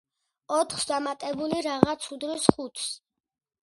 ოთხს 0.59 0.87
დამატებული 0.93 1.63
„რაღაც“ 1.69 2.11
უდრის 2.19 2.53
ხუთს. 2.59 2.93